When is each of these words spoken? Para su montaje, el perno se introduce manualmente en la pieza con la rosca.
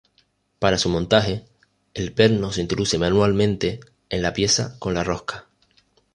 Para 0.57 0.79
su 0.79 0.89
montaje, 0.89 1.45
el 1.93 2.11
perno 2.11 2.51
se 2.51 2.61
introduce 2.61 2.97
manualmente 2.97 3.81
en 4.09 4.23
la 4.23 4.33
pieza 4.33 4.75
con 4.79 4.95
la 4.95 5.03
rosca. 5.03 5.45